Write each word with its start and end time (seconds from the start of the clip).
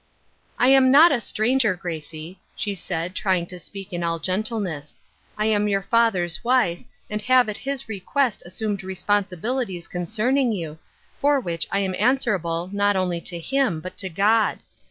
"I 0.57 0.69
am 0.69 0.89
not 0.89 1.11
a 1.11 1.21
stranger, 1.21 1.75
Gracie," 1.75 2.39
she 2.55 2.73
said, 2.73 3.13
trying 3.13 3.45
to 3.45 3.59
speak 3.59 3.93
in 3.93 4.01
all 4.03 4.17
gentleness." 4.17 4.97
I 5.37 5.45
am 5.45 5.67
your 5.67 5.83
father's 5.83 6.43
wife, 6.43 6.79
and 7.07 7.21
have 7.21 7.47
at 7.49 7.57
his 7.57 7.87
request 7.87 8.41
assumed 8.43 8.79
responsi 8.79 9.39
bilities 9.39 9.87
concerning 9.87 10.53
you, 10.53 10.79
for 11.19 11.39
which 11.39 11.67
I 11.71 11.81
am 11.81 11.93
answer 11.99 12.33
able, 12.35 12.71
not 12.73 12.95
only 12.95 13.21
to 13.21 13.37
him, 13.37 13.79
but 13.79 13.95
to 13.97 14.09
God. 14.09 14.61